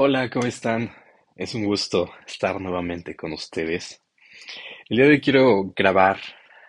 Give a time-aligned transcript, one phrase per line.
[0.00, 0.92] Hola, ¿cómo están?
[1.34, 4.00] Es un gusto estar nuevamente con ustedes.
[4.88, 6.20] El día de hoy quiero grabar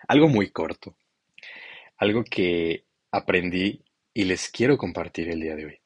[0.08, 0.96] algo muy corto,
[1.98, 5.78] algo que aprendí y les quiero compartir el día de hoy.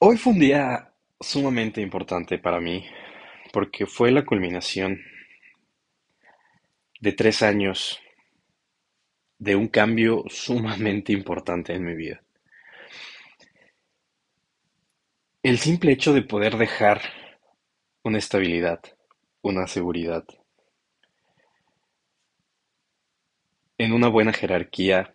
[0.00, 2.84] Hoy fue un día sumamente importante para mí
[3.54, 5.00] porque fue la culminación
[7.00, 8.02] de tres años
[9.38, 12.25] de un cambio sumamente importante en mi vida.
[15.46, 17.00] El simple hecho de poder dejar
[18.02, 18.80] una estabilidad,
[19.42, 20.24] una seguridad,
[23.78, 25.14] en una buena jerarquía,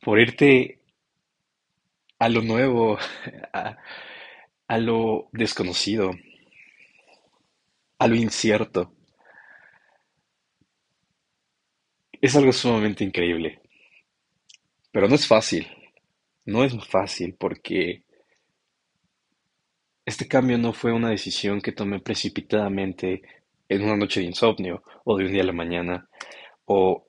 [0.00, 0.80] por irte
[2.18, 2.98] a lo nuevo,
[3.52, 6.10] a, lo desconocido,
[8.00, 8.92] a lo incierto,
[12.20, 13.60] es algo sumamente increíble.
[14.90, 15.68] Pero no es fácil,
[16.46, 18.04] no es fácil porque
[20.04, 23.22] este cambio no fue una decisión que tomé precipitadamente
[23.68, 26.08] en una noche de insomnio o de un día a la mañana
[26.64, 27.06] o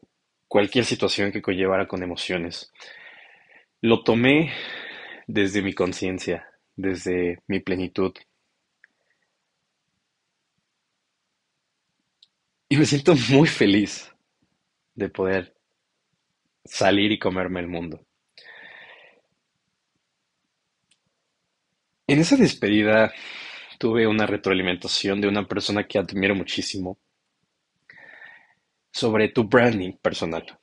[0.47, 2.71] cualquier situación que conllevara con emociones.
[3.81, 4.51] Lo tomé
[5.27, 8.13] desde mi conciencia, desde mi plenitud.
[12.69, 14.11] Y me siento muy feliz
[14.95, 15.55] de poder
[16.65, 18.03] salir y comerme el mundo.
[22.09, 23.13] En esa despedida
[23.77, 26.97] tuve una retroalimentación de una persona que admiro muchísimo
[28.89, 30.57] sobre tu branding personal,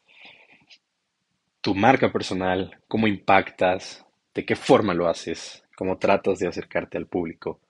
[1.61, 7.09] tu marca personal, cómo impactas, de qué forma lo haces, cómo tratas de acercarte al
[7.09, 7.61] público.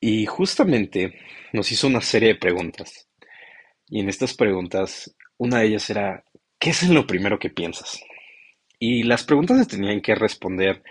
[0.00, 1.16] Y justamente
[1.52, 3.08] nos hizo una serie de preguntas.
[3.88, 6.24] Y en estas preguntas, una de ellas era,
[6.58, 8.02] ¿qué es lo primero que piensas?
[8.80, 10.82] Y las preguntas se tenían que responder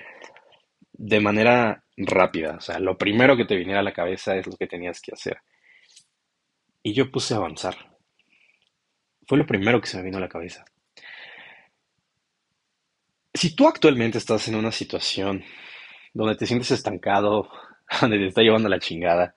[0.93, 2.55] de manera rápida.
[2.57, 5.11] O sea, lo primero que te viniera a la cabeza es lo que tenías que
[5.13, 5.37] hacer.
[6.81, 7.75] Y yo puse a avanzar.
[9.27, 10.65] Fue lo primero que se me vino a la cabeza.
[13.33, 15.43] Si tú actualmente estás en una situación
[16.13, 17.49] donde te sientes estancado,
[18.01, 19.35] donde te está llevando la chingada,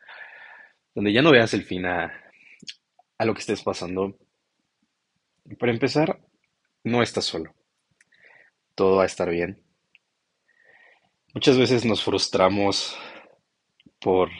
[0.95, 2.13] donde ya no veas el fin a,
[3.19, 4.19] a lo que estés pasando,
[5.59, 6.21] para empezar,
[6.85, 7.55] no estás solo.
[8.75, 9.66] Todo va a estar bien.
[11.37, 12.97] Muchas veces nos frustramos
[14.01, 14.31] por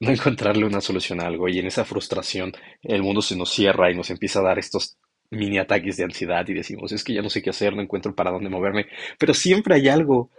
[0.00, 3.92] no encontrarle una solución a algo y en esa frustración el mundo se nos cierra
[3.92, 4.98] y nos empieza a dar estos
[5.30, 8.12] mini ataques de ansiedad y decimos, es que ya no sé qué hacer, no encuentro
[8.12, 8.86] para dónde moverme,
[9.20, 10.32] pero siempre hay algo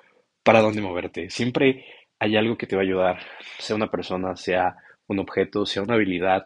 [0.44, 1.86] para dónde moverte, siempre
[2.20, 3.20] hay algo que te va a ayudar,
[3.58, 4.76] sea una persona, sea
[5.08, 6.44] un objeto, sea una habilidad,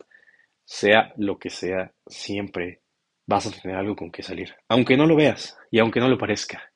[0.65, 2.81] sea lo que sea, siempre
[3.25, 6.19] vas a tener algo con que salir, aunque no lo veas y aunque no lo
[6.19, 6.70] parezca.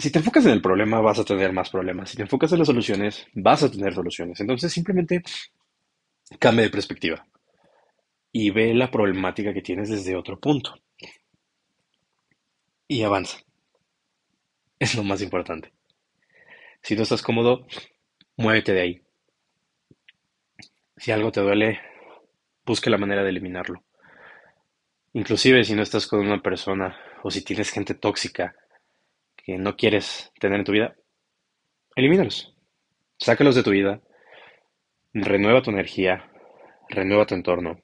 [0.00, 2.10] Si te enfocas en el problema, vas a tener más problemas.
[2.10, 4.38] Si te enfocas en las soluciones, vas a tener soluciones.
[4.38, 5.22] Entonces, simplemente
[6.38, 7.26] cambia de perspectiva
[8.30, 10.74] y ve la problemática que tienes desde otro punto.
[12.86, 13.38] Y avanza.
[14.80, 15.72] Es lo más importante.
[16.82, 17.66] Si no estás cómodo,
[18.36, 19.02] muévete de ahí.
[20.96, 21.80] Si algo te duele,
[22.64, 23.82] busca la manera de eliminarlo.
[25.14, 28.54] Inclusive si no estás con una persona o si tienes gente tóxica
[29.48, 30.94] que no quieres tener en tu vida,
[31.96, 32.54] elimínalos.
[33.18, 34.02] Sácalos de tu vida.
[35.14, 36.30] Renueva tu energía.
[36.90, 37.82] Renueva tu entorno.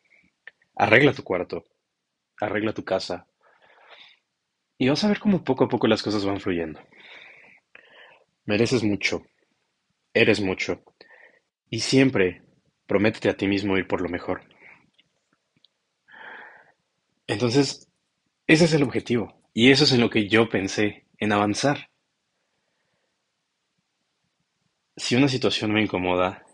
[0.76, 1.64] Arregla tu cuarto.
[2.38, 3.26] Arregla tu casa.
[4.76, 6.82] Y vas a ver cómo poco a poco las cosas van fluyendo.
[8.44, 9.22] Mereces mucho.
[10.12, 10.82] Eres mucho.
[11.70, 12.42] Y siempre
[12.86, 14.42] prométete a ti mismo ir por lo mejor.
[17.26, 17.90] Entonces,
[18.46, 19.40] ese es el objetivo.
[19.54, 21.90] Y eso es en lo que yo pensé, en avanzar.
[24.96, 26.44] Si una situación me incomoda,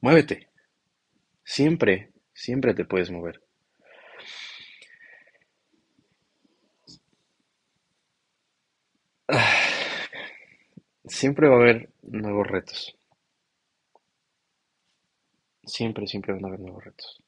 [0.00, 0.48] muévete.
[1.44, 3.42] Siempre, siempre te puedes mover.
[11.06, 12.96] Siempre va a haber nuevos retos.
[15.66, 17.23] Siempre, siempre van a haber nuevos retos.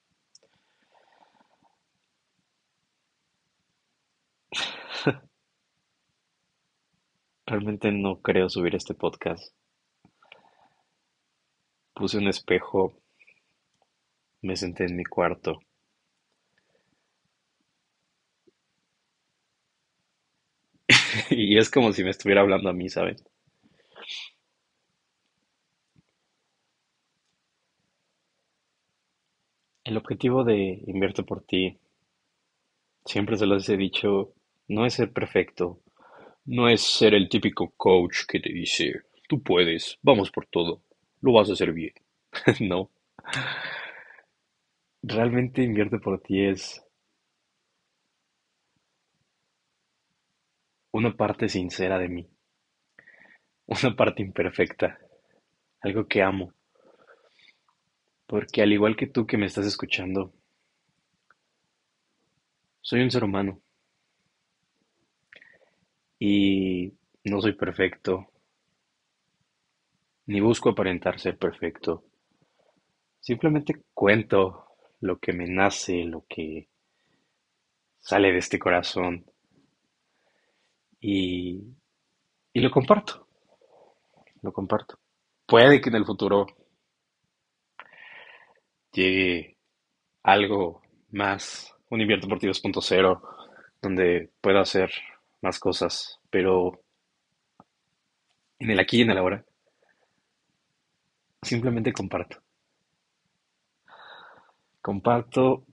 [7.47, 9.55] Realmente no creo subir este podcast.
[11.95, 13.01] Puse un espejo,
[14.43, 15.61] me senté en mi cuarto
[21.31, 23.17] y es como si me estuviera hablando a mí, ¿saben?
[29.85, 31.79] El objetivo de Invierte por ti,
[33.07, 34.35] siempre se los he dicho,
[34.69, 35.81] no es ser perfecto,
[36.47, 40.83] No es ser el típico coach que te dice, tú puedes, vamos por todo,
[41.21, 41.93] lo vas a hacer bien.
[42.61, 42.91] No,
[45.05, 46.85] realmente invierte por ti es
[50.91, 52.29] una parte sincera de mí,
[53.67, 54.99] una parte imperfecta,
[55.83, 56.53] algo que amo,
[58.29, 60.33] porque al igual que tú que me estás escuchando,
[62.81, 63.61] soy un ser humano
[66.19, 66.93] y
[67.25, 68.27] no soy perfecto,
[70.27, 72.05] ni busco aparentar ser perfecto.
[73.21, 74.67] Simplemente cuento
[75.01, 76.69] lo que me nace, lo que
[77.99, 79.25] sale de este corazón
[81.01, 81.61] y,
[82.53, 83.27] y lo comparto,
[84.43, 84.99] lo comparto.
[85.47, 86.47] Puede que en el futuro
[88.93, 89.57] llegue
[90.23, 93.21] algo más, un Invierto por ti 2.0,
[93.81, 94.91] donde pueda hacer
[95.47, 96.83] más cosas, pero
[98.59, 99.45] en el aquí y en el ahora,
[101.41, 102.43] simplemente comparto.
[104.83, 105.65] Comparto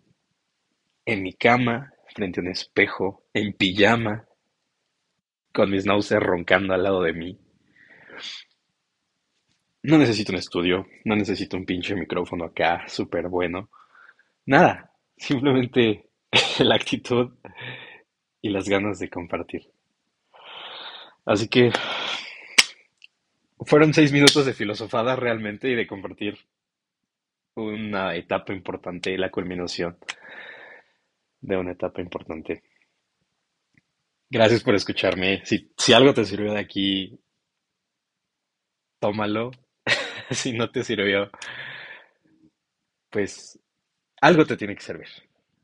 [1.06, 4.26] en mi cama, frente a un espejo, en pijama,
[5.52, 7.40] con mis náuseas roncando al lado de mí.
[9.82, 13.72] No necesito un estudio, no necesito un pinche micrófono acá, súper bueno.
[14.46, 16.10] Nada, simplemente
[16.60, 17.34] la actitud
[18.44, 19.72] y las ganas de compartir.
[21.26, 21.72] Así que
[23.62, 26.38] fueron seis minutos de filosofada realmente y de compartir
[27.56, 29.98] una etapa importante, la culminación
[31.40, 32.64] de una etapa importante.
[34.30, 35.46] Gracias por escucharme.
[35.46, 37.18] Si, si algo te sirvió de aquí,
[39.00, 39.52] tómalo.
[40.32, 41.32] si no te sirvió,
[43.10, 43.58] pues
[44.20, 45.08] algo te tiene que servir.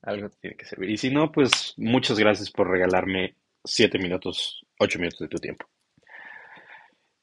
[0.02, 0.90] Algo tiene que servir.
[0.90, 5.68] Y si no, pues muchas gracias por regalarme siete minutos, ocho minutos de tu tiempo.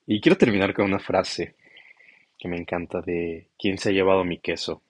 [0.06, 1.56] Y quiero terminar con una frase
[2.38, 4.82] que me encanta de ¿Quién se ha llevado mi queso?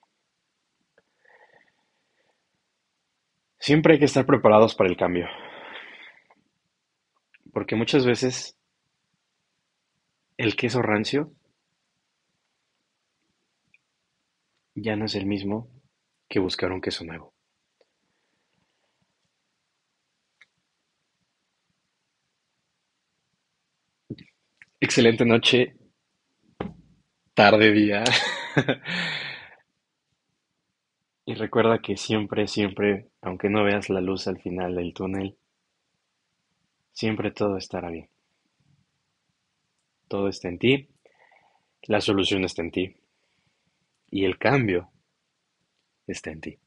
[3.57, 5.27] Siempre hay que estar preparados para el cambio.
[7.51, 8.55] Porque muchas veces
[10.37, 11.31] el queso rancio
[14.75, 15.67] ya no es el mismo
[16.29, 17.36] que buscar un queso nuevo.
[24.79, 25.75] Excelente noche,
[27.33, 28.03] tarde, día.
[31.25, 35.35] Y recuerda que siempre, siempre, aunque no veas la luz al final del túnel,
[36.93, 38.09] siempre todo estará bien.
[40.07, 40.89] Todo está en ti,
[41.83, 42.95] la solución está en ti
[44.09, 44.89] y el cambio
[46.05, 46.59] está en ti.